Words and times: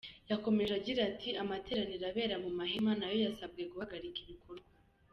Yakomeje 0.29 0.71
agira 0.79 0.99
ati 1.09 1.29
“Amateraniro 1.43 2.03
abera 2.11 2.35
mu 2.43 2.49
mahema 2.57 2.91
nayo 2.99 3.17
yasabwe 3.25 3.61
guhagarika 3.71 4.17
ibikorwa. 4.25 4.69